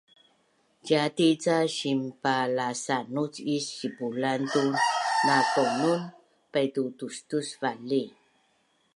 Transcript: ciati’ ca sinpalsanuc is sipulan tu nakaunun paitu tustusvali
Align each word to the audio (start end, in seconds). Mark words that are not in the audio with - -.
ciati’ 0.87 1.27
ca 1.43 1.57
sinpalsanuc 1.77 3.33
is 3.55 3.65
sipulan 3.77 4.41
tu 4.53 4.63
nakaunun 5.25 6.01
paitu 6.51 6.83
tustusvali 6.97 8.03